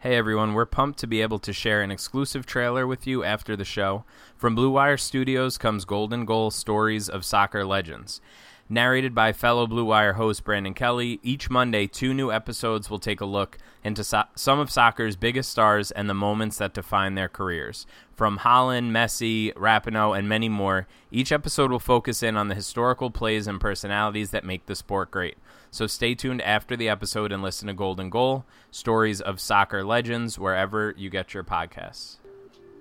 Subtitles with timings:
[0.00, 3.56] Hey everyone, we're pumped to be able to share an exclusive trailer with you after
[3.56, 4.04] the show.
[4.36, 8.20] From Blue Wire Studios comes Golden Goal Stories of Soccer Legends.
[8.68, 13.20] Narrated by fellow Blue Wire host Brandon Kelly, each Monday, two new episodes will take
[13.20, 17.28] a look into so- some of soccer's biggest stars and the moments that define their
[17.28, 17.86] careers.
[18.16, 23.08] From Holland, Messi, Rapinoe, and many more, each episode will focus in on the historical
[23.08, 25.36] plays and personalities that make the sport great.
[25.70, 30.40] So stay tuned after the episode and listen to Golden Goal, stories of soccer legends,
[30.40, 32.16] wherever you get your podcasts.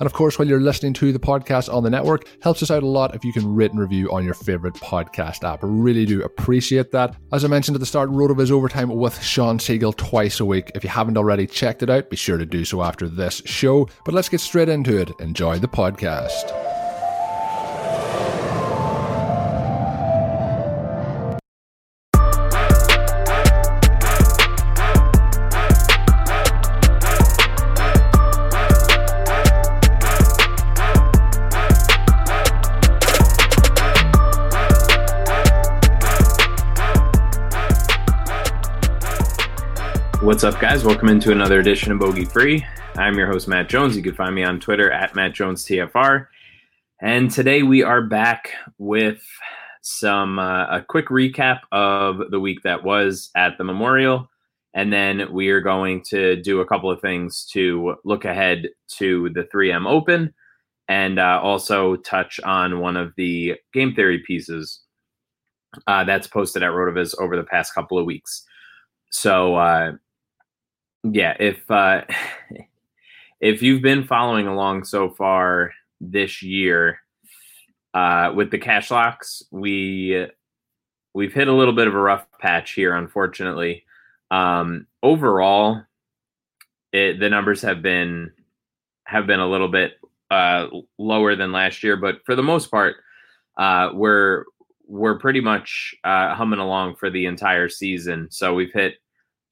[0.00, 2.82] And of course, while you're listening to the podcast on the network, helps us out
[2.82, 5.60] a lot if you can rate and review on your favorite podcast app.
[5.62, 7.14] Really do appreciate that.
[7.32, 10.72] As I mentioned at the start, RotoViz Overtime with Sean Siegele twice a week.
[10.74, 13.88] If you haven't already checked it out, be sure to do so after this show.
[14.04, 15.10] But let's get straight into it.
[15.20, 16.69] Enjoy the podcast.
[40.40, 40.84] What's up, guys?
[40.84, 42.64] Welcome into another edition of Bogey Free.
[42.96, 43.94] I'm your host, Matt Jones.
[43.94, 46.28] You can find me on Twitter at Matt Jones TFR.
[47.02, 49.22] And today we are back with
[49.82, 54.30] some uh, a quick recap of the week that was at the Memorial,
[54.72, 59.28] and then we are going to do a couple of things to look ahead to
[59.34, 60.32] the 3M Open,
[60.88, 64.80] and uh, also touch on one of the game theory pieces
[65.86, 68.42] uh, that's posted at Rotoviz over the past couple of weeks.
[69.10, 69.92] So uh,
[71.04, 72.02] yeah, if uh,
[73.40, 76.98] if you've been following along so far this year
[77.94, 80.26] uh, with the cash locks, we
[81.14, 83.84] we've hit a little bit of a rough patch here, unfortunately.
[84.30, 85.82] Um, overall,
[86.92, 88.32] it, the numbers have been
[89.04, 89.94] have been a little bit
[90.30, 90.66] uh,
[90.98, 92.96] lower than last year, but for the most part,
[93.56, 94.44] uh, we're
[94.86, 98.28] we're pretty much uh, humming along for the entire season.
[98.30, 98.94] So we've hit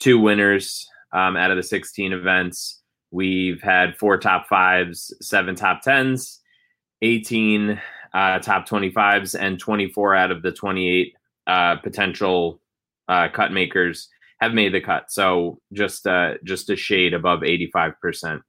[0.01, 2.83] two winners um, out of the 16 events.
[3.11, 6.41] We've had four top fives, seven top tens,
[7.03, 7.81] 18
[8.13, 11.15] uh, top 25s, and 24 out of the 28
[11.47, 12.61] uh, potential
[13.09, 14.09] uh, cut makers
[14.41, 15.11] have made the cut.
[15.11, 18.43] So just uh, just a shade above 85 percent,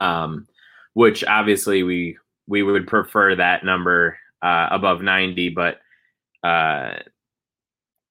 [0.00, 0.46] um,
[0.94, 2.16] which obviously we
[2.46, 5.78] we would prefer that number uh, above 90, but
[6.42, 6.94] uh,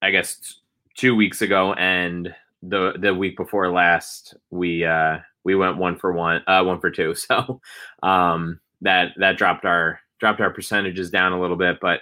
[0.01, 0.59] I guess
[0.95, 6.11] two weeks ago, and the the week before last, we uh, we went one for
[6.11, 7.15] one, uh, one for two.
[7.27, 7.61] So
[8.03, 12.01] um, that that dropped our dropped our percentages down a little bit, but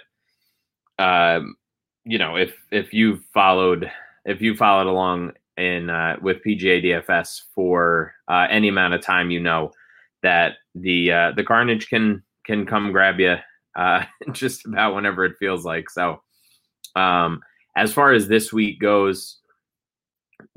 [0.98, 1.56] um,
[2.04, 3.90] you know, if if you followed
[4.24, 9.30] if you followed along in uh, with PGA DFS for uh, any amount of time,
[9.30, 9.72] you know
[10.22, 13.36] that the uh, the carnage can can come grab you
[13.76, 15.90] uh, just about whenever it feels like.
[15.90, 16.22] So,
[16.96, 17.40] um,
[17.76, 19.38] as far as this week goes,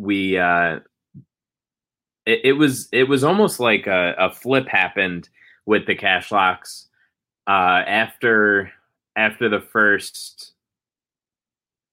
[0.02, 0.80] we uh,
[2.26, 5.30] it, it was it was almost like a, a flip happened
[5.66, 6.88] with the cash locks
[7.48, 8.72] uh, after
[9.16, 10.54] after the first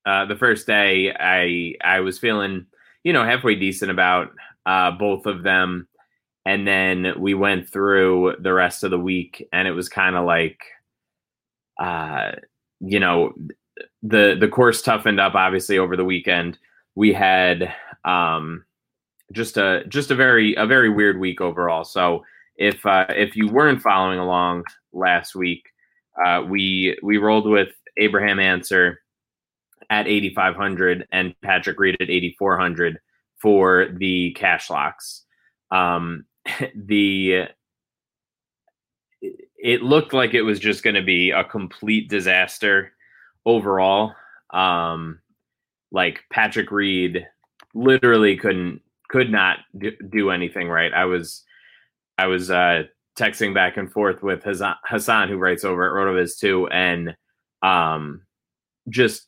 [0.07, 1.15] uh, the first day.
[1.19, 2.67] I I was feeling
[3.05, 4.31] you know halfway decent about
[4.67, 5.89] uh, both of them
[6.45, 10.25] and then we went through the rest of the week and it was kind of
[10.25, 10.61] like
[11.79, 12.33] uh
[12.81, 13.33] you know
[14.03, 16.59] the the course toughened up obviously over the weekend
[16.95, 17.73] we had
[18.09, 18.65] um
[19.33, 22.25] just a just a very a very weird week overall so
[22.57, 25.65] if uh if you weren't following along last week
[26.25, 27.69] uh we we rolled with
[27.99, 29.01] abraham Ancer
[29.91, 32.99] at 8500 and patrick reed at 8400
[33.41, 35.25] for the cash locks
[35.71, 36.25] um
[36.75, 37.49] the
[39.59, 42.93] it looked like it was just going to be a complete disaster
[43.45, 44.15] overall.
[44.51, 45.21] Um,
[45.91, 47.27] like Patrick Reed
[47.75, 49.59] literally couldn't could not
[50.11, 50.93] do anything right.
[50.93, 51.45] I was
[52.19, 52.85] I was uh,
[53.19, 57.17] texting back and forth with Hassan, who writes over at Rotoviz too, and
[57.63, 58.23] um,
[58.89, 59.27] just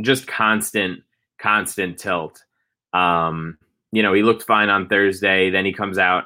[0.00, 1.00] just constant
[1.38, 2.42] constant tilt.
[2.92, 3.58] Um,
[3.92, 5.50] you know, he looked fine on Thursday.
[5.50, 6.24] Then he comes out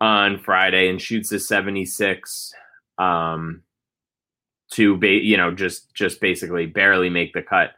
[0.00, 2.52] on Friday and shoots a 76
[2.98, 3.62] um,
[4.72, 7.72] to ba- you know just just basically barely make the cut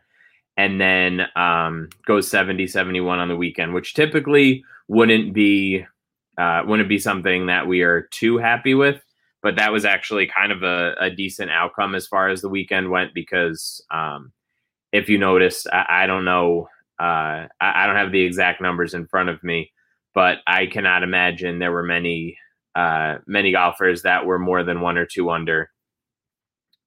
[0.56, 5.84] and then um, goes 70 71 on the weekend which typically wouldn't be
[6.38, 9.02] uh, wouldn't be something that we are too happy with
[9.42, 12.90] but that was actually kind of a, a decent outcome as far as the weekend
[12.90, 14.32] went because um,
[14.92, 16.68] if you notice I, I don't know
[16.98, 19.70] uh, I, I, don't have the exact numbers in front of me
[20.14, 22.38] but I cannot imagine there were many
[22.74, 25.70] uh, many golfers that were more than one or two under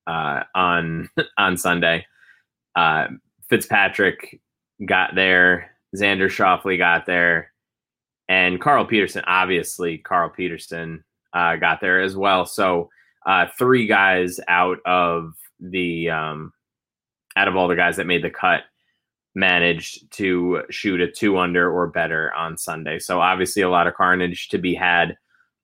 [0.07, 2.05] uh, on on Sunday.
[3.49, 4.39] Fitzpatrick
[4.85, 7.51] got there, Xander Schauffele got there,
[8.27, 9.23] and Carl Peterson.
[9.25, 11.03] Obviously, Carl Peterson
[11.33, 12.45] uh, got there as well.
[12.45, 12.89] So
[13.25, 16.53] uh, three guys out of the um,
[17.35, 18.61] out of all the guys that made the cut
[19.35, 22.99] managed to shoot a two under or better on Sunday.
[22.99, 25.17] So obviously a lot of carnage to be had.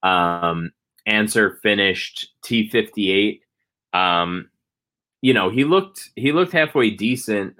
[0.04, 0.72] Um,
[1.06, 3.42] Ancer finished T58.
[3.94, 4.50] Um,
[5.22, 7.56] you know, he looked he looked halfway decent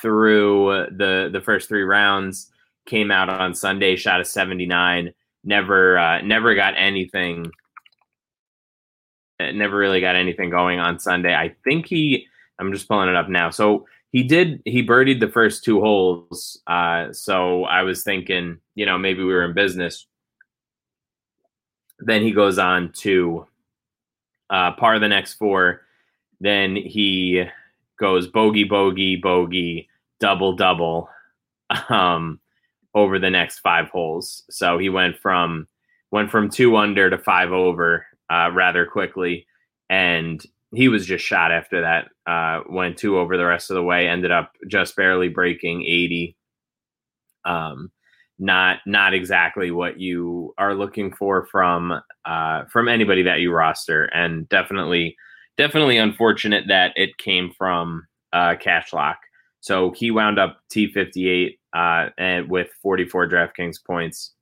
[0.00, 2.50] through the the first three rounds.
[2.86, 5.12] Came out on Sunday, shot a 79.
[5.42, 7.50] Never uh, never got anything.
[9.40, 11.34] Never really got anything going on Sunday.
[11.34, 12.26] I think he.
[12.58, 13.50] I'm just pulling it up now.
[13.50, 18.86] So he did he birdied the first two holes uh, so i was thinking you
[18.86, 20.06] know maybe we were in business
[21.98, 23.44] then he goes on to
[24.50, 25.80] uh, par the next four
[26.40, 27.42] then he
[27.98, 29.88] goes bogey bogey bogey
[30.20, 31.08] double double
[31.88, 32.40] um,
[32.94, 35.66] over the next five holes so he went from
[36.10, 39.46] went from two under to five over uh, rather quickly
[39.90, 42.08] and he was just shot after that.
[42.30, 44.08] Uh, went two over the rest of the way.
[44.08, 46.36] Ended up just barely breaking eighty.
[47.44, 47.90] Um,
[48.38, 54.04] not not exactly what you are looking for from uh, from anybody that you roster,
[54.06, 55.16] and definitely
[55.56, 59.18] definitely unfortunate that it came from uh, Cash Lock.
[59.60, 64.32] So he wound up T fifty eight uh, and with forty four DraftKings points.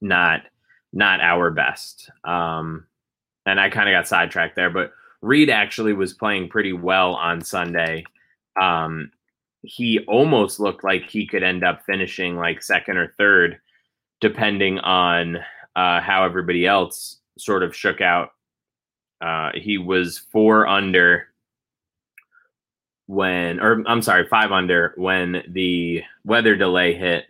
[0.00, 0.42] Not
[0.92, 2.10] not our best.
[2.24, 2.86] Um,
[3.46, 7.40] and I kind of got sidetracked there, but Reed actually was playing pretty well on
[7.40, 8.04] Sunday.
[8.60, 9.10] Um,
[9.62, 13.58] he almost looked like he could end up finishing like second or third,
[14.20, 15.38] depending on
[15.74, 18.32] uh, how everybody else sort of shook out.
[19.20, 21.28] Uh, he was four under
[23.06, 27.26] when, or I'm sorry, five under when the weather delay hit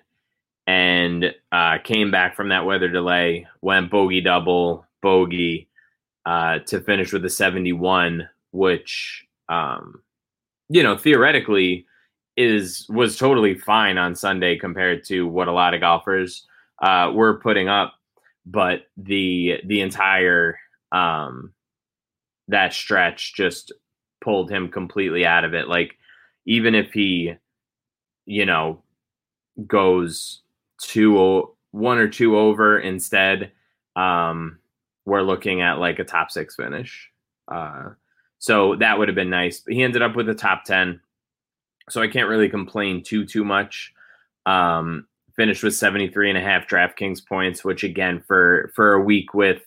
[0.66, 5.68] and uh, came back from that weather delay, went bogey double, bogey,
[6.26, 10.02] uh, to finish with a 71, which, um,
[10.68, 11.86] you know, theoretically
[12.36, 16.46] is was totally fine on Sunday compared to what a lot of golfers
[16.82, 17.94] uh, were putting up.
[18.46, 20.58] But the the entire
[20.92, 21.53] um,
[22.48, 23.72] that stretch just
[24.20, 25.68] pulled him completely out of it.
[25.68, 25.96] Like
[26.46, 27.34] even if he
[28.26, 28.82] you know,
[29.66, 30.42] goes
[30.80, 33.52] two one or two over instead,
[33.96, 34.58] um,
[35.04, 37.10] we're looking at like a top six finish.
[37.48, 37.90] Uh,
[38.38, 39.60] so that would have been nice.
[39.60, 41.00] But he ended up with a top ten,
[41.90, 43.92] so I can't really complain too too much.
[44.46, 49.34] Um, finished with 73 and a half DraftKings points, which again for for a week
[49.34, 49.62] with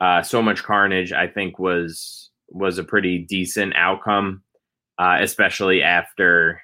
[0.00, 4.42] uh, so much carnage, I think was was a pretty decent outcome,
[4.98, 6.62] uh, especially after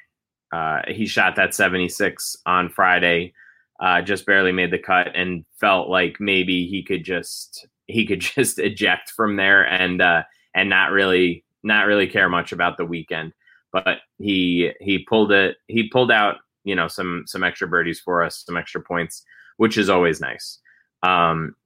[0.52, 3.34] uh, he shot that 76 on Friday,
[3.80, 8.20] uh, just barely made the cut, and felt like maybe he could just he could
[8.36, 10.22] just eject from there and uh,
[10.54, 13.32] and not really not really care much about the weekend.
[13.72, 18.22] But he he pulled it he pulled out you know some some extra birdies for
[18.22, 19.24] us, some extra points,
[19.56, 20.60] which is always nice.
[21.02, 21.56] Um,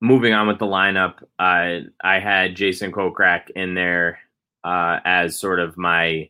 [0.00, 4.18] moving on with the lineup, uh, I had Jason Kokrak in there
[4.64, 6.28] uh, as sort of my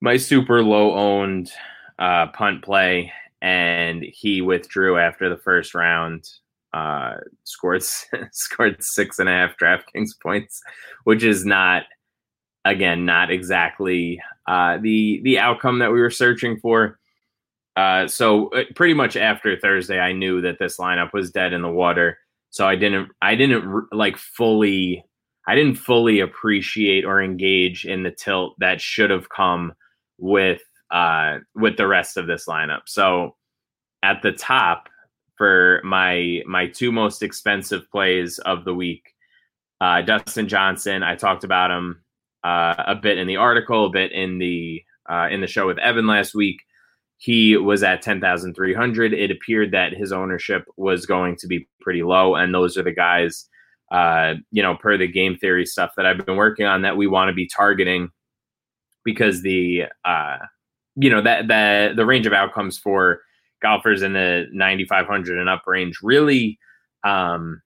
[0.00, 1.50] my super low owned
[1.98, 6.28] uh, punt play, and he withdrew after the first round.
[6.72, 7.82] Uh, scored
[8.32, 10.62] scored six and a half DraftKings points,
[11.04, 11.84] which is not
[12.64, 16.98] again not exactly uh, the the outcome that we were searching for.
[17.76, 21.62] Uh, so uh, pretty much after Thursday, I knew that this lineup was dead in
[21.62, 22.18] the water.
[22.50, 25.04] So I didn't I didn't like fully
[25.46, 29.74] I didn't fully appreciate or engage in the tilt that should have come
[30.18, 32.82] with uh, with the rest of this lineup.
[32.86, 33.36] So
[34.02, 34.88] at the top
[35.36, 39.14] for my my two most expensive plays of the week,
[39.80, 41.02] uh, Dustin Johnson.
[41.02, 42.02] I talked about him
[42.44, 45.78] uh, a bit in the article, a bit in the uh, in the show with
[45.78, 46.60] Evan last week.
[47.18, 49.12] He was at ten thousand three hundred.
[49.12, 52.92] It appeared that his ownership was going to be pretty low, and those are the
[52.92, 53.48] guys,
[53.90, 57.06] uh, you know, per the game theory stuff that I've been working on that we
[57.06, 58.10] want to be targeting
[59.04, 60.38] because the uh,
[60.96, 63.20] you know that the the range of outcomes for
[63.62, 66.58] golfers in the 9500 and up range really
[67.04, 67.62] um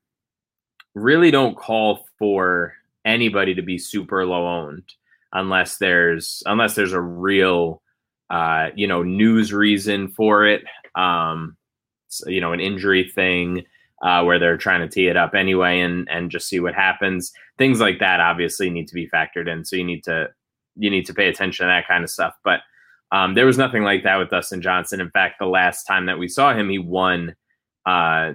[0.95, 4.85] really don't call for anybody to be super low owned
[5.33, 7.83] unless there's unless there's a real
[8.31, 10.63] uh you know news reason for it
[10.95, 11.57] um
[12.09, 13.65] so, you know an injury thing
[14.03, 17.33] uh, where they're trying to tee it up anyway and and just see what happens
[17.59, 20.29] things like that obviously need to be factored in so you need to
[20.77, 22.35] you need to pay attention to that kind of stuff.
[22.43, 22.61] But
[23.13, 25.01] um, there was nothing like that with Dustin Johnson.
[25.01, 27.37] In fact, the last time that we saw him, he won.
[27.87, 28.33] Uh,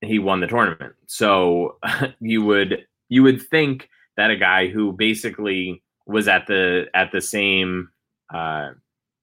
[0.00, 0.94] he won the tournament.
[1.06, 1.76] So
[2.20, 7.20] you would you would think that a guy who basically was at the at the
[7.20, 7.88] same
[8.32, 8.70] uh,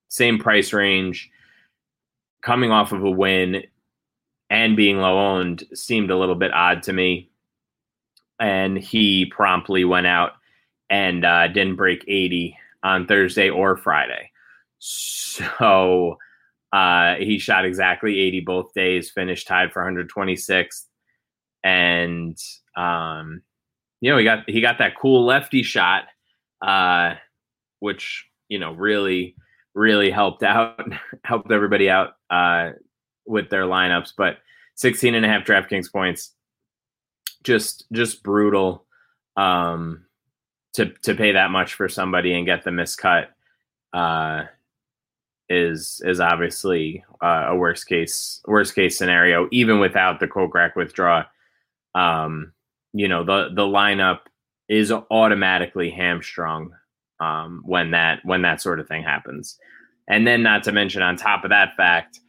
[0.09, 1.29] same price range,
[2.41, 3.63] coming off of a win
[4.49, 7.29] and being low owned seemed a little bit odd to me.
[8.39, 10.33] And he promptly went out
[10.89, 14.31] and uh, didn't break 80 on Thursday or Friday.
[14.79, 16.17] So
[16.73, 20.85] uh, he shot exactly 80 both days, finished tied for 126th.
[21.63, 22.37] And
[22.75, 23.41] um,
[24.01, 26.05] you know, he got he got that cool lefty shot,
[26.61, 27.15] uh,
[27.79, 29.35] which you know really
[29.79, 30.79] really helped out
[31.23, 32.71] helped everybody out uh,
[33.25, 34.13] with their lineups.
[34.17, 34.37] But
[34.75, 36.33] 16 and a half DraftKings points,
[37.43, 38.85] just just brutal.
[39.37, 40.05] Um,
[40.73, 43.27] to to pay that much for somebody and get the miscut
[43.93, 44.43] uh,
[45.47, 49.47] is is obviously uh, a worst case worst case scenario.
[49.51, 51.23] Even without the Kokrak withdraw,
[51.95, 52.53] um,
[52.93, 54.19] you know the the lineup
[54.67, 56.73] is automatically hamstrung
[57.19, 59.57] um, when that when that sort of thing happens.
[60.07, 62.19] And then, not to mention, on top of that fact,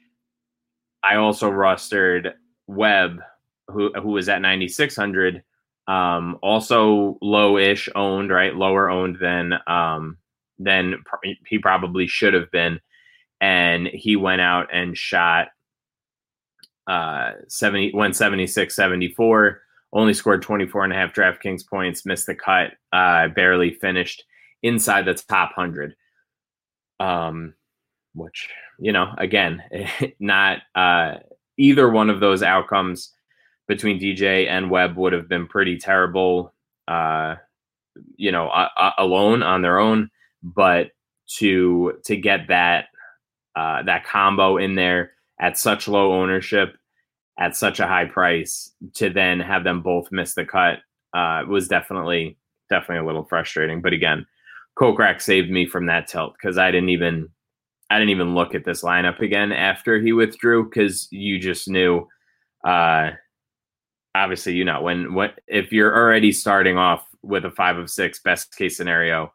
[1.02, 2.32] I also rostered
[2.66, 3.20] Webb,
[3.68, 5.42] who who was at ninety six hundred
[5.86, 8.54] um, also low-ish owned, right?
[8.54, 10.18] Lower owned than um,
[10.58, 11.02] than
[11.46, 12.80] he probably should have been,
[13.40, 15.48] and he went out and shot
[16.86, 19.60] uh 70 went 76 74
[19.92, 24.24] only scored 24 and a half DraftKings points, missed the cut, uh, barely finished
[24.62, 25.94] inside the top 100.
[26.98, 27.54] Um,
[28.14, 28.48] which,
[28.78, 29.62] you know, again,
[30.20, 31.14] not uh,
[31.56, 33.12] either one of those outcomes
[33.68, 36.52] between DJ and Webb would have been pretty terrible,
[36.88, 37.36] uh,
[38.16, 38.50] you know,
[38.98, 40.10] alone on their own.
[40.42, 40.90] But
[41.36, 42.86] to to get that
[43.54, 46.76] uh, that combo in there at such low ownership,
[47.38, 50.78] at such a high price, to then have them both miss the cut
[51.14, 52.36] uh, was definitely
[52.68, 53.82] definitely a little frustrating.
[53.82, 54.26] But again,
[54.78, 57.28] Kokrak saved me from that tilt because I didn't even
[57.90, 62.06] I didn't even look at this lineup again after he withdrew because you just knew
[62.64, 63.10] uh,
[64.14, 68.20] obviously you know when what if you're already starting off with a five of six
[68.20, 69.32] best case scenario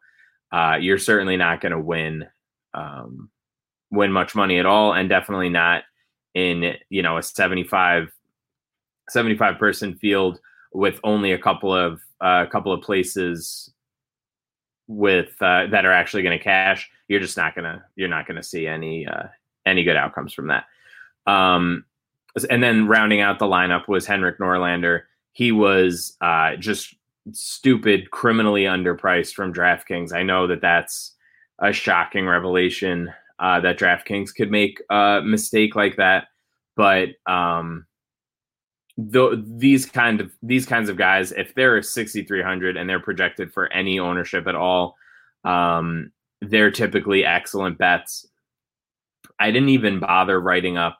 [0.52, 2.26] uh, you're certainly not going to win
[2.74, 3.30] um,
[3.90, 5.84] win much money at all, and definitely not
[6.34, 8.12] in you know a 75
[9.08, 10.40] 75 person field
[10.72, 13.72] with only a couple of a uh, couple of places
[14.88, 16.90] with uh, that are actually going to cash.
[17.08, 19.24] You're just not gonna you're not gonna see any uh,
[19.64, 20.64] any good outcomes from that.
[21.26, 21.84] Um,
[22.50, 25.02] and then rounding out the lineup was Henrik Norlander.
[25.32, 26.94] He was uh, just
[27.32, 30.12] stupid, criminally underpriced from DraftKings.
[30.12, 31.14] I know that that's
[31.58, 36.28] a shocking revelation uh, that DraftKings could make a mistake like that,
[36.76, 37.86] but um,
[38.96, 43.72] the, these kind of these kinds of guys, if they're 6,300 and they're projected for
[43.72, 44.96] any ownership at all,
[45.44, 48.26] um, they're typically excellent bets.
[49.38, 50.98] I didn't even bother writing up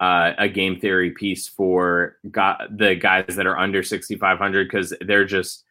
[0.00, 5.64] uh, a game theory piece for the guys that are under 6,500 because they're just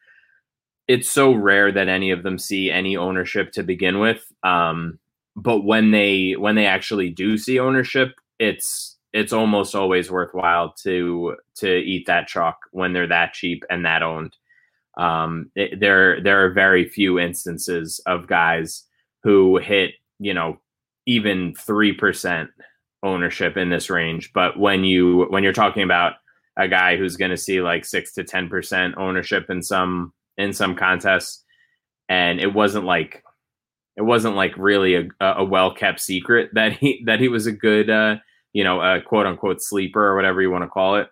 [0.86, 4.32] it's so rare that any of them see any ownership to begin with.
[4.42, 4.98] Um,
[5.36, 11.36] but when they when they actually do see ownership, it's it's almost always worthwhile to
[11.56, 14.36] to eat that chalk when they're that cheap and that owned.
[14.96, 18.84] Um, it, there there are very few instances of guys
[19.22, 20.58] who hit you know
[21.06, 22.50] even three percent
[23.02, 24.32] ownership in this range.
[24.32, 26.14] But when you when you're talking about
[26.56, 30.52] a guy who's going to see like six to ten percent ownership in some in
[30.52, 31.44] some contests,
[32.08, 33.22] and it wasn't like
[33.96, 37.52] it wasn't like really a, a well kept secret that he that he was a
[37.52, 38.16] good uh,
[38.52, 41.08] you know a quote unquote sleeper or whatever you want to call it.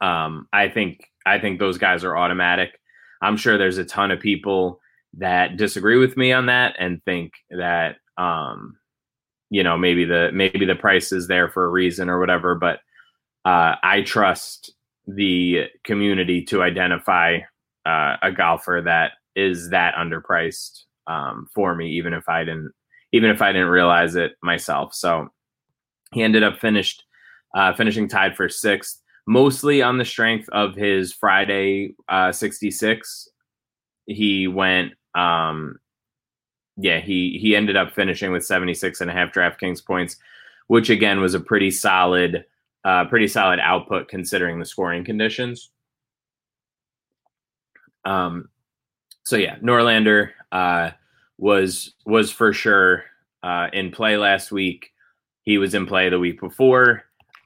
[0.00, 2.78] Um, I think I think those guys are automatic.
[3.22, 4.80] I'm sure there's a ton of people
[5.16, 8.76] that disagree with me on that and think that um,
[9.50, 12.54] you know maybe the maybe the price is there for a reason or whatever.
[12.54, 12.80] But
[13.44, 14.72] uh, I trust
[15.06, 17.38] the community to identify
[17.86, 22.72] uh, a golfer that is that underpriced um, for me, even if I didn't
[23.12, 24.94] even if I didn't realize it myself.
[24.94, 25.28] So
[26.14, 27.04] he ended up finished
[27.54, 33.28] uh, finishing tied for sixth, mostly on the strength of his Friday uh, 66.
[34.06, 35.78] He went, um,
[36.76, 40.16] yeah, he he ended up finishing with 76 and a half DraftKings points,
[40.66, 42.44] which again was a pretty solid,
[42.84, 45.70] uh, pretty solid output considering the scoring conditions.
[48.04, 48.50] Um,
[49.24, 50.90] so yeah, Norlander uh,
[51.38, 53.04] was was for sure
[53.42, 54.90] uh, in play last week.
[55.44, 57.04] He was in play the week before.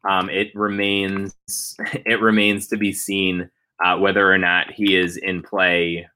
[0.09, 1.35] Um, it remains
[2.07, 3.51] it remains to be seen
[3.85, 6.09] uh, whether or not he is in play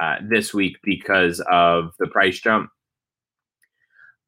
[0.00, 2.70] uh, this week because of the price jump.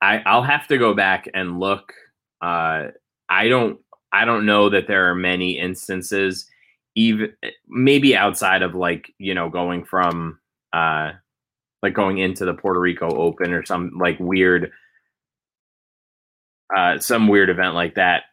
[0.01, 1.92] I, I'll have to go back and look.
[2.40, 2.88] Uh,
[3.29, 3.79] I don't
[4.12, 6.46] I don't know that there are many instances
[6.94, 7.33] even
[7.68, 10.38] maybe outside of like you know going from
[10.72, 11.12] uh
[11.83, 14.70] like going into the Puerto Rico Open or some like weird
[16.76, 18.24] uh some weird event like that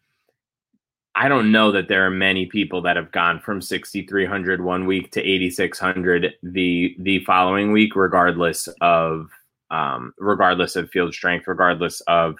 [1.16, 5.12] I don't know that there are many people that have gone from 6300 one week
[5.12, 9.30] to 8600 the the following week regardless of
[9.70, 12.38] um regardless of field strength regardless of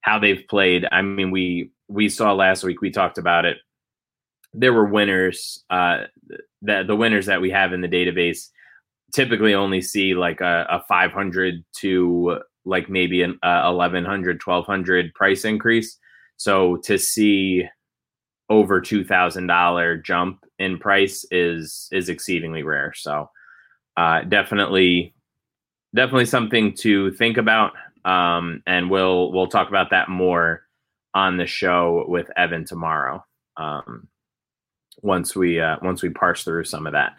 [0.00, 0.86] how they've played.
[0.90, 3.58] I mean we we saw last week we talked about it.
[4.54, 6.04] There were winners uh,
[6.62, 8.48] that the winners that we have in the database
[9.12, 15.44] typically only see like a, a 500 to like maybe an uh, 1100 1200 price
[15.44, 15.98] increase
[16.36, 17.64] so to see
[18.50, 23.30] over $2000 jump in price is is exceedingly rare so
[23.96, 25.14] uh, definitely
[25.94, 27.72] definitely something to think about
[28.04, 30.62] um, and we'll we'll talk about that more
[31.14, 33.24] on the show with evan tomorrow
[33.56, 34.08] um,
[35.02, 37.12] once we uh, once we parse through some of that.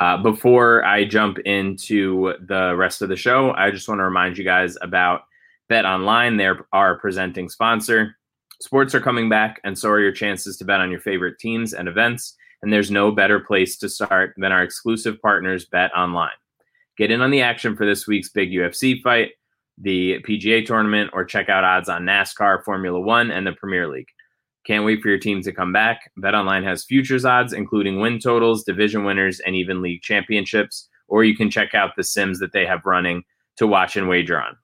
[0.00, 4.36] Uh, before I jump into the rest of the show, I just want to remind
[4.36, 5.22] you guys about
[5.68, 6.36] Bet Online.
[6.36, 8.16] They're our presenting sponsor.
[8.60, 11.74] Sports are coming back, and so are your chances to bet on your favorite teams
[11.74, 12.36] and events.
[12.62, 16.30] And there's no better place to start than our exclusive partners, Bet Online.
[16.96, 19.32] Get in on the action for this week's big UFC fight,
[19.78, 24.08] the PGA tournament, or check out odds on NASCAR, Formula One, and the Premier League.
[24.66, 26.10] Can't wait for your team to come back.
[26.18, 30.88] BetOnline has futures odds, including win totals, division winners, and even league championships.
[31.08, 33.24] Or you can check out the sims that they have running
[33.56, 34.56] to watch and wager on.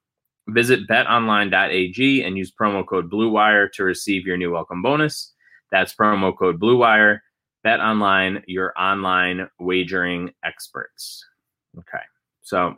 [0.49, 5.33] Visit betonline.ag and use promo code BLUEWIRE to receive your new welcome bonus.
[5.71, 7.19] That's promo code BLUEWIRE.
[7.65, 11.23] BetOnline, your online wagering experts.
[11.77, 12.03] Okay,
[12.41, 12.75] so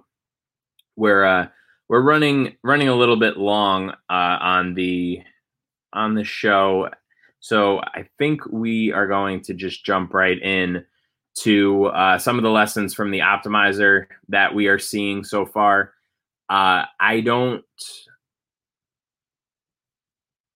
[0.98, 1.48] we're uh,
[1.88, 5.22] we're running running a little bit long uh, on the
[5.94, 6.90] on the show
[7.44, 10.86] so I think we are going to just jump right in
[11.40, 15.92] to uh, some of the lessons from the optimizer that we are seeing so far.
[16.50, 17.66] Uh, I don't,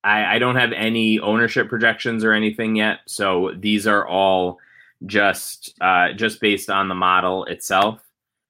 [0.06, 4.58] I, I don't have any ownership projections or anything yet, so these are all
[5.06, 8.00] just uh, just based on the model itself.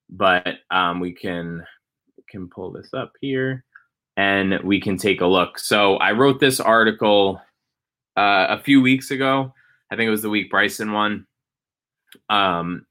[0.08, 1.64] But um, we can
[2.30, 3.64] can pull this up here
[4.16, 5.58] and we can take a look.
[5.58, 7.40] So I wrote this article
[8.18, 9.54] uh, a few weeks ago.
[9.90, 11.26] I think it was the week Bryson won.
[12.28, 12.84] Um,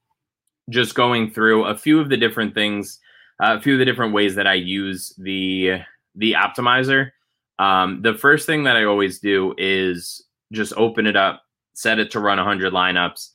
[0.70, 3.00] just going through a few of the different things,
[3.44, 5.82] uh, a few of the different ways that I use the
[6.16, 7.12] the optimizer.
[7.60, 11.42] Um, the first thing that I always do is just open it up,
[11.74, 13.32] set it to run 100 lineups,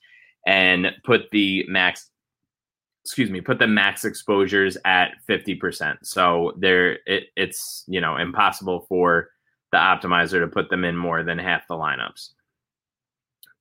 [0.47, 2.09] and put the max
[3.05, 8.87] excuse me put the max exposures at 50% so there it, it's you know impossible
[8.89, 9.31] for
[9.73, 12.31] the optimizer to put them in more than half the lineups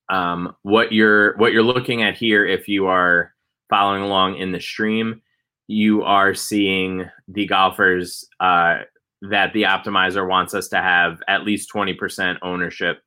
[0.08, 3.34] um, what you're what you're looking at here if you are
[3.68, 5.20] following along in the stream
[5.68, 8.80] you are seeing the golfers uh,
[9.22, 13.02] that the optimizer wants us to have at least 20% ownership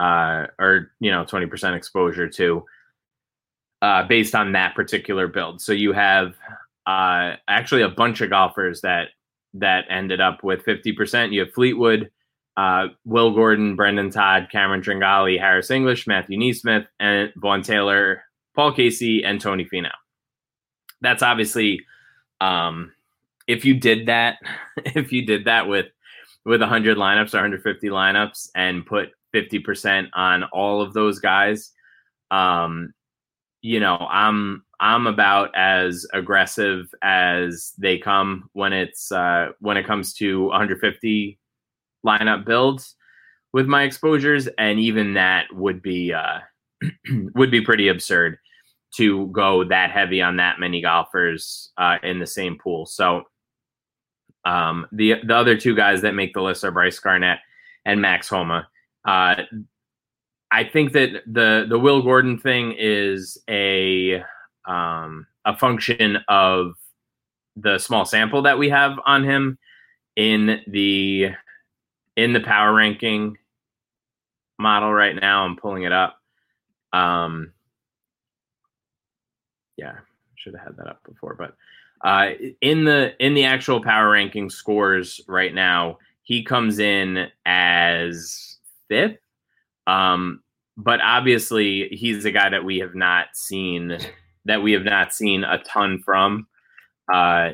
[0.00, 2.64] uh, or you know 20% exposure to
[3.82, 5.60] uh, based on that particular build.
[5.60, 6.34] So you have
[6.86, 9.08] uh, actually a bunch of golfers that
[9.54, 11.32] that ended up with 50%.
[11.32, 12.10] You have Fleetwood,
[12.60, 18.22] uh, Will Gordon, Brendon Todd, Cameron Tringale, Harris English, Matthew NeSmith, and Vaughn Taylor,
[18.54, 19.92] Paul Casey, and Tony Finau.
[21.00, 21.80] That's obviously
[22.42, 22.92] um,
[23.46, 24.36] if you did that,
[24.84, 25.86] if you did that with
[26.44, 31.70] with 100 lineups or 150 lineups and put 50% on all of those guys,
[32.30, 32.92] um,
[33.62, 39.86] you know, I'm I'm about as aggressive as they come when it's uh, when it
[39.86, 41.38] comes to 150
[42.06, 42.96] lineup builds
[43.52, 46.40] with my exposures, and even that would be uh,
[47.34, 48.38] would be pretty absurd
[48.96, 52.86] to go that heavy on that many golfers uh, in the same pool.
[52.86, 53.24] So
[54.44, 57.38] um, the the other two guys that make the list are Brice Garnett
[57.84, 58.68] and Max Homa.
[59.06, 59.36] Uh,
[60.50, 64.22] I think that the the Will Gordon thing is a
[64.66, 66.74] um, a function of
[67.56, 69.58] the small sample that we have on him
[70.16, 71.30] in the
[72.16, 73.36] in the power ranking
[74.58, 75.44] model right now.
[75.44, 76.20] I'm pulling it up.
[76.92, 77.52] Um,
[79.76, 79.94] yeah,
[80.36, 81.56] should have had that up before, but
[82.06, 88.58] uh, in the in the actual power ranking scores right now, he comes in as
[88.88, 89.18] fifth
[89.90, 90.42] um,
[90.76, 93.98] but obviously, he's a guy that we have not seen
[94.44, 96.46] that we have not seen a ton from.
[97.12, 97.50] Uh,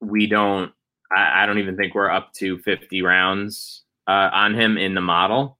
[0.00, 0.72] we don't.
[1.14, 5.00] I, I don't even think we're up to 50 rounds uh, on him in the
[5.00, 5.58] model.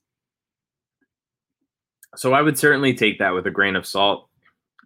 [2.16, 4.28] So I would certainly take that with a grain of salt.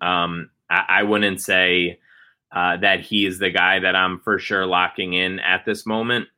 [0.01, 1.99] Um, I, I, wouldn't say
[2.55, 6.29] uh, that he is the guy that I'm for sure locking in at this moment.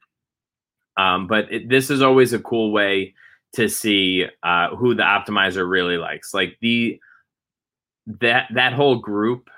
[0.96, 3.14] Um, but it, this is always a cool way
[3.54, 6.32] to see uh, who the optimizer really likes.
[6.32, 7.00] Like the
[8.20, 9.50] that that whole group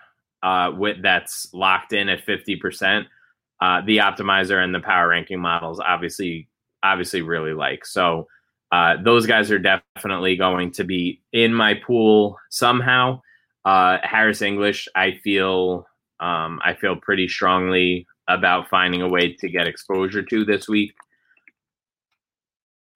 [0.42, 3.06] uh, with that's locked in at fifty percent.
[3.60, 6.48] Uh, the optimizer and the power ranking models obviously
[6.82, 7.84] obviously really like.
[7.84, 8.26] So
[8.72, 13.20] uh, those guys are definitely going to be in my pool somehow.
[13.64, 15.86] Uh, Harris English, I feel
[16.20, 20.92] um, I feel pretty strongly about finding a way to get exposure to this week.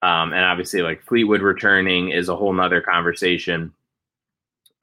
[0.01, 3.73] Um, and obviously, like Fleetwood returning is a whole nother conversation,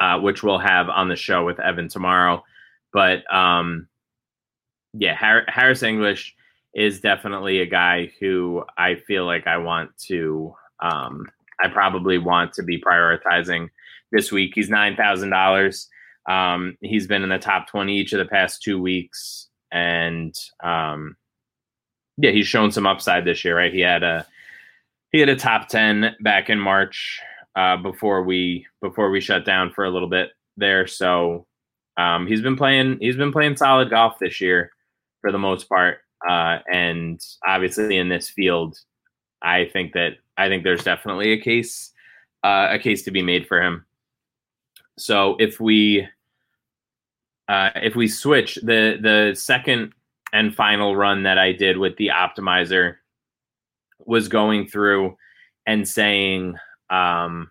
[0.00, 2.42] uh, which we'll have on the show with Evan tomorrow.
[2.92, 3.88] But um,
[4.94, 6.34] yeah, Har- Harris English
[6.74, 11.26] is definitely a guy who I feel like I want to, um,
[11.62, 13.68] I probably want to be prioritizing
[14.10, 14.52] this week.
[14.54, 15.86] He's $9,000.
[16.30, 19.48] Um, he's been in the top 20 each of the past two weeks.
[19.70, 21.16] And um,
[22.16, 23.72] yeah, he's shown some upside this year, right?
[23.72, 24.26] He had a,
[25.10, 27.20] he had a top 10 back in March
[27.54, 30.86] uh, before we before we shut down for a little bit there.
[30.86, 31.46] So
[31.98, 34.71] um, he's been playing he's been playing solid golf this year
[35.22, 36.00] for the most part.
[36.28, 38.76] Uh, and obviously in this field,
[39.40, 41.92] I think that I think there's definitely a case
[42.44, 43.86] uh, a case to be made for him.
[44.98, 46.06] So if we
[47.48, 49.92] uh, if we switch the the second
[50.32, 52.96] and final run that I did with the optimizer
[53.98, 55.16] was going through
[55.66, 56.56] and saying,
[56.90, 57.50] um,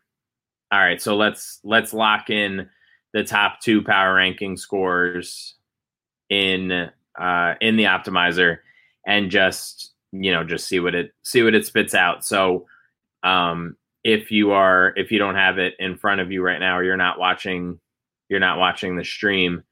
[0.72, 2.70] all right, so let's let's lock in
[3.14, 5.56] the top two power ranking scores
[6.30, 8.58] in uh, in the optimizer
[9.06, 12.24] and just you know just see what it see what it spits out.
[12.26, 12.65] So
[13.24, 16.78] um, if you are if you don't have it in front of you right now
[16.78, 17.80] or you're not watching
[18.30, 19.63] you're not watching the stream,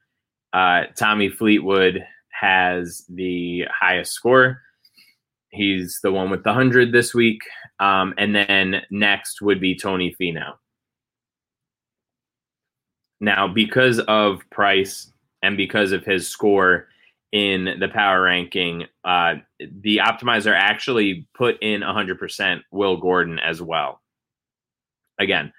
[0.52, 4.60] uh, Tommy Fleetwood has the highest score
[5.50, 7.40] He's the one with the 100 this week.
[7.80, 10.54] Um, and then next would be Tony Finau.
[13.20, 16.86] Now, because of price and because of his score
[17.32, 24.00] in the power ranking, uh, the optimizer actually put in 100% Will Gordon as well.
[25.18, 25.52] Again,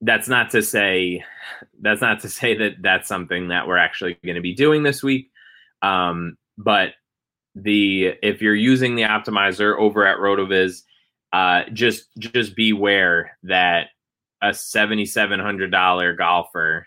[0.00, 1.24] that's not to say
[1.80, 5.02] that's not to say that that's something that we're actually going to be doing this
[5.02, 5.30] week.
[5.82, 6.94] Um, but
[7.54, 10.82] the if you're using the optimizer over at Rotoviz,
[11.32, 13.88] uh, just just beware that
[14.42, 16.86] a seventy seven hundred dollar golfer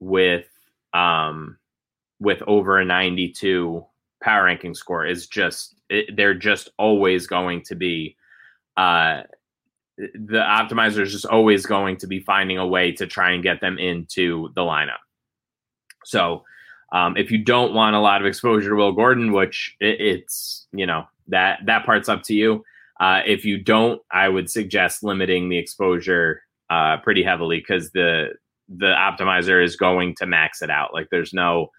[0.00, 0.46] with
[0.92, 1.58] um
[2.20, 3.84] with over a ninety two
[4.22, 8.16] power ranking score is just it, they're just always going to be
[8.76, 9.22] uh
[9.96, 13.60] the optimizer is just always going to be finding a way to try and get
[13.60, 15.00] them into the lineup.
[16.04, 16.44] So
[16.92, 20.66] um, if you don't want a lot of exposure to Will Gordon, which it, it's
[20.72, 22.64] you know that that part's up to you.
[22.98, 28.30] Uh, if you don't, I would suggest limiting the exposure uh, pretty heavily because the
[28.68, 30.94] the optimizer is going to max it out.
[30.94, 31.70] Like there's no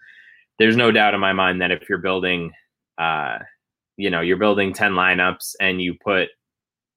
[0.62, 2.52] there's no doubt in my mind that if you're building
[3.00, 3.40] uh,
[3.98, 6.30] you know you're building 10 lineups and you put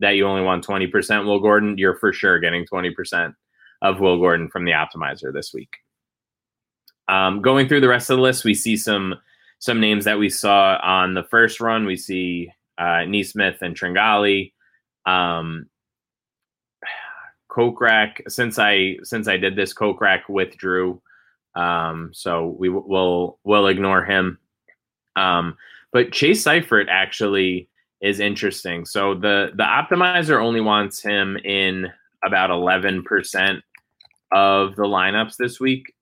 [0.01, 3.33] that you only want 20% Will Gordon, you're for sure getting 20%
[3.81, 5.71] of Will Gordon from the optimizer this week.
[7.09, 9.15] Um, going through the rest of the list, we see some
[9.61, 11.87] some names that we saw on the first run.
[11.87, 14.53] We see uh, NeSmith and Tringale.
[15.07, 15.71] Um,
[17.51, 21.01] Kokrak, since I since I did this, Kokrak withdrew,
[21.55, 24.39] um, so we will we'll ignore him.
[25.17, 25.57] Um,
[25.93, 27.69] but Chase Seiffert actually
[28.01, 28.85] is interesting.
[28.85, 31.89] So the the optimizer only wants him in
[32.25, 33.63] about eleven percent
[34.33, 35.95] of the lineups this week.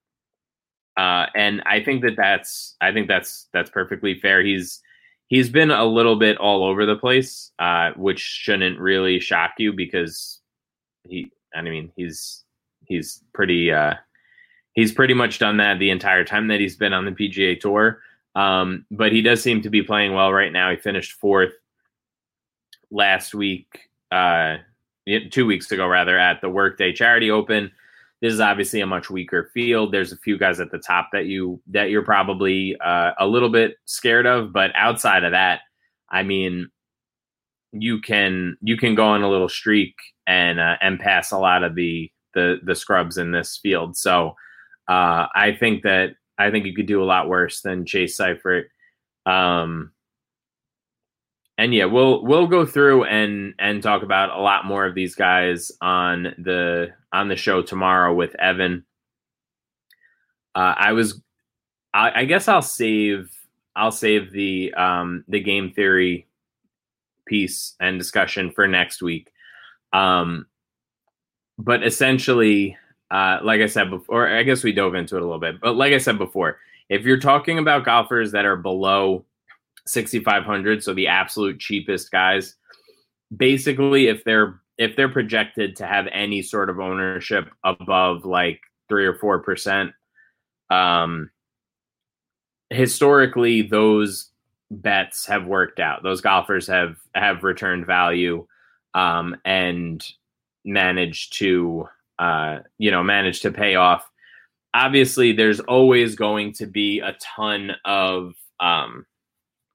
[0.97, 4.43] Uh, and I think that that's I think that's that's perfectly fair.
[4.43, 4.81] He's
[5.27, 9.73] he's been a little bit all over the place, uh, which shouldn't really shock you
[9.73, 10.39] because
[11.03, 12.43] he I mean he's
[12.85, 13.95] he's pretty uh,
[14.73, 17.99] he's pretty much done that the entire time that he's been on the PGA Tour.
[18.35, 20.71] Um, but he does seem to be playing well right now.
[20.71, 21.53] He finished fourth
[22.89, 24.57] last week, uh,
[25.31, 27.71] two weeks ago rather, at the Workday Charity Open.
[28.21, 29.91] This is obviously a much weaker field.
[29.91, 33.49] There's a few guys at the top that you that you're probably uh, a little
[33.49, 35.59] bit scared of, but outside of that,
[36.09, 36.69] I mean,
[37.73, 41.63] you can you can go on a little streak and uh, and pass a lot
[41.63, 43.97] of the the the scrubs in this field.
[43.97, 44.35] So
[44.87, 48.65] uh, I think that I think you could do a lot worse than Chase Seiffert.
[49.25, 49.91] Um,
[51.57, 55.15] and yeah, we'll we'll go through and and talk about a lot more of these
[55.15, 58.85] guys on the on the show tomorrow with Evan.
[60.55, 61.21] Uh, I was,
[61.93, 63.31] I, I, guess I'll save
[63.75, 66.27] I'll save the um, the game theory
[67.27, 69.31] piece and discussion for next week.
[69.93, 70.47] Um,
[71.57, 72.77] but essentially,
[73.13, 75.61] uh, like I said before, I guess we dove into it a little bit.
[75.61, 76.57] But like I said before,
[76.89, 79.23] if you're talking about golfers that are below
[79.85, 82.55] 6500 so the absolute cheapest guys
[83.35, 89.05] basically if they're if they're projected to have any sort of ownership above like 3
[89.05, 89.93] or 4%
[90.69, 91.29] um
[92.69, 94.29] historically those
[94.71, 98.47] bets have worked out those golfers have have returned value
[98.93, 100.07] um and
[100.63, 101.87] managed to
[102.19, 104.09] uh you know managed to pay off
[104.73, 109.05] obviously there's always going to be a ton of um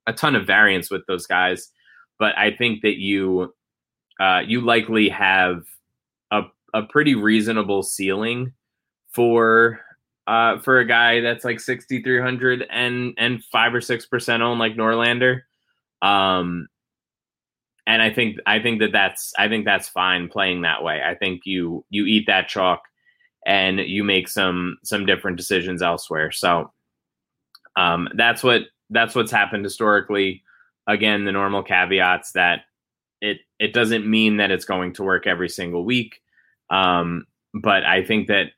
[0.07, 1.71] a ton of variance with those guys,
[2.17, 3.53] but I think that you
[4.19, 5.63] uh, you likely have
[6.31, 8.53] a a pretty reasonable ceiling
[9.11, 9.79] for
[10.27, 15.41] uh, for a guy that's like 6300 and and 5 or 6% owned like Norlander.
[16.01, 16.67] Um
[17.89, 21.01] and I think I think that that's I think that's fine playing that way.
[21.03, 22.83] I think you you eat that chalk
[23.47, 26.31] and you make some some different decisions elsewhere.
[26.31, 26.71] So
[27.75, 30.43] um, that's what that's what's happened historically.
[30.85, 32.61] Again, the normal caveats that
[33.21, 36.21] it it doesn't mean that it's going to work every single week.
[36.69, 37.25] Um,
[37.55, 38.51] but I think that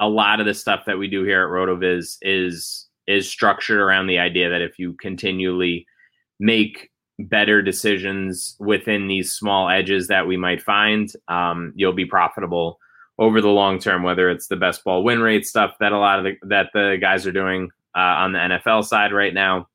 [0.00, 4.06] a lot of the stuff that we do here at Rotoviz is is structured around
[4.06, 5.86] the idea that if you continually
[6.38, 12.78] make better decisions within these small edges that we might find, um, you'll be profitable
[13.18, 14.02] over the long term.
[14.02, 16.98] Whether it's the best ball win rate stuff that a lot of the, that the
[17.00, 19.68] guys are doing, uh, on the NFL side right now,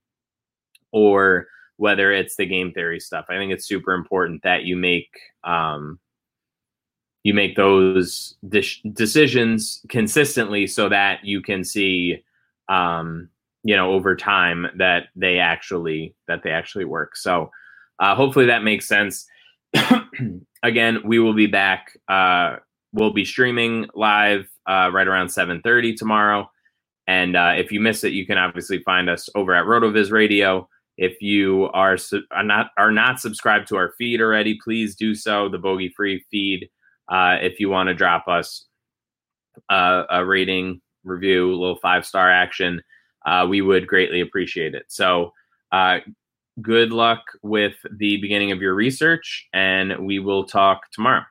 [0.91, 3.25] or whether it's the game theory stuff.
[3.29, 5.09] I think it's super important that you make
[5.43, 5.99] um,
[7.23, 12.23] you make those de- decisions consistently so that you can see
[12.69, 13.29] um,
[13.63, 17.15] you know over time that they actually that they actually work.
[17.15, 17.51] So
[17.99, 19.25] uh, hopefully that makes sense.
[20.63, 21.97] Again, we will be back.
[22.07, 22.57] Uh,
[22.93, 26.49] we'll be streaming live uh, right around 7:30 tomorrow.
[27.07, 30.67] And uh, if you miss it, you can obviously find us over at Rotoviz Radio.
[30.97, 35.15] If you are, su- are not are not subscribed to our feed already, please do
[35.15, 35.49] so.
[35.49, 36.69] The Bogey Free feed.
[37.09, 38.65] Uh, if you want to drop us
[39.69, 42.81] uh, a rating, review, a little five star action,
[43.25, 44.85] uh, we would greatly appreciate it.
[44.87, 45.33] So,
[45.71, 45.99] uh,
[46.61, 51.23] good luck with the beginning of your research, and we will talk tomorrow.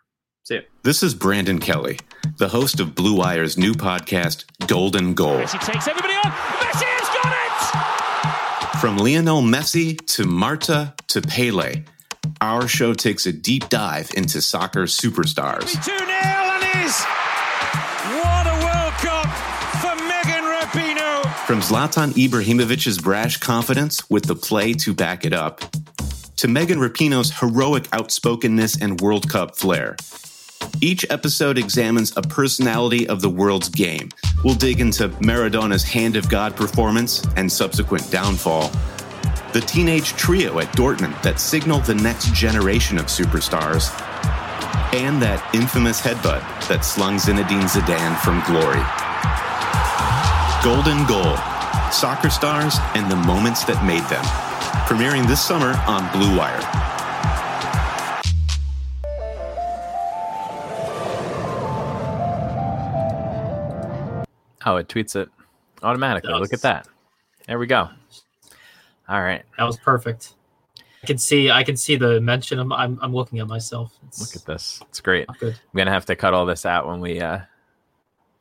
[0.44, 0.62] See you.
[0.82, 1.98] This is Brandon Kelly,
[2.38, 5.38] the host of Blue Wire's new podcast, Golden Goal.
[5.38, 6.32] Messi takes everybody on.
[6.32, 8.78] Messi has got it!
[8.80, 11.84] From Lionel Messi to Marta to Pele,
[12.40, 15.72] our show takes a deep dive into soccer superstars.
[15.84, 17.19] 2 0 and is.
[21.60, 25.60] From Zlatan Ibrahimovic's brash confidence with the play to back it up,
[26.36, 29.96] to Megan Rapinoe's heroic outspokenness and World Cup flair.
[30.80, 34.08] Each episode examines a personality of the world's game.
[34.42, 38.70] We'll dig into Maradona's Hand of God performance and subsequent downfall,
[39.52, 43.90] the teenage trio at Dortmund that signaled the next generation of superstars,
[44.94, 49.09] and that infamous headbutt that slung Zinedine Zidane from glory.
[50.62, 51.36] Golden Goal
[51.90, 54.22] Soccer Stars and the Moments That Made Them.
[54.84, 56.60] Premiering this summer on Blue Wire.
[64.66, 65.30] Oh, it tweets it
[65.82, 66.34] automatically.
[66.34, 66.86] Look at that.
[67.46, 67.88] There we go.
[69.08, 69.42] All right.
[69.56, 70.34] That was perfect.
[71.02, 71.50] I can see.
[71.50, 72.58] I can see the mention.
[72.58, 72.70] I'm.
[72.72, 73.96] I'm, I'm looking at myself.
[74.06, 74.82] It's Look at this.
[74.90, 75.26] It's great.
[75.38, 75.54] good.
[75.54, 77.18] I'm gonna have to cut all this out when we.
[77.20, 77.38] uh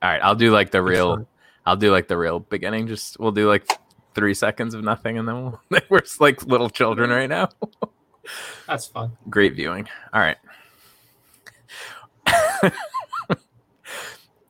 [0.01, 1.25] All right, I'll do like the real.
[1.69, 2.87] I'll do like the real beginning.
[2.87, 3.63] Just we'll do like
[4.15, 5.61] three seconds of nothing, and then we'll.
[5.89, 7.49] We're just like little children right now.
[8.67, 9.15] That's fun.
[9.29, 9.87] Great viewing.
[10.11, 10.37] All right.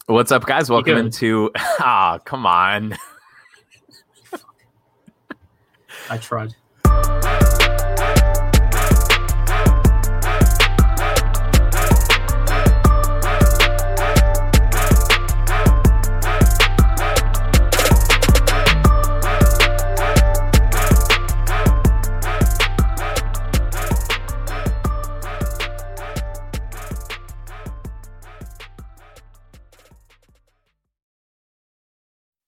[0.05, 0.69] What's up, guys?
[0.69, 1.51] Welcome into.
[1.57, 2.95] Ah, come on.
[6.09, 6.55] I tried.